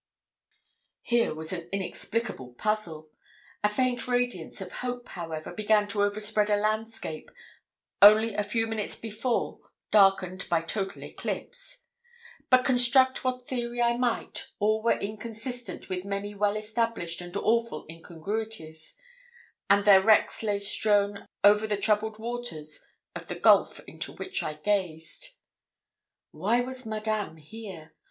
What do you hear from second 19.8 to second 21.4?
their wrecks lay strown